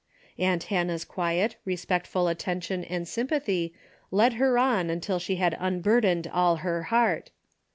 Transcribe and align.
Aunt 0.39 0.63
Hannah's 0.63 1.05
quiet, 1.05 1.57
respectful 1.63 2.27
attention 2.27 2.83
and 2.83 3.07
sympathy 3.07 3.71
led 4.09 4.33
her 4.33 4.57
on 4.57 4.89
until 4.89 5.19
she 5.19 5.35
had 5.35 5.55
unburdened 5.59 6.25
all 6.25 6.55
her 6.65 6.81
heart. 6.89 7.29